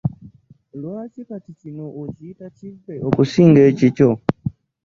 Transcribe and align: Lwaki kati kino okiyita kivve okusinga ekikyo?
Lwaki 0.79 1.21
kati 1.29 1.51
kino 1.59 1.85
okiyita 2.01 2.45
kivve 2.57 2.95
okusinga 3.09 3.61
ekikyo? 3.69 4.09